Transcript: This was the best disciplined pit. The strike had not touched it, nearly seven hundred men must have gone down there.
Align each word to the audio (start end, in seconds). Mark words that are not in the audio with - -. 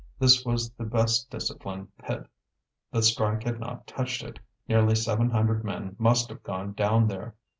This 0.17 0.43
was 0.43 0.71
the 0.71 0.83
best 0.83 1.29
disciplined 1.29 1.95
pit. 1.99 2.25
The 2.91 3.03
strike 3.03 3.43
had 3.43 3.59
not 3.59 3.85
touched 3.85 4.23
it, 4.23 4.39
nearly 4.67 4.95
seven 4.95 5.29
hundred 5.29 5.63
men 5.63 5.95
must 5.99 6.27
have 6.29 6.41
gone 6.41 6.73
down 6.73 7.07
there. 7.07 7.35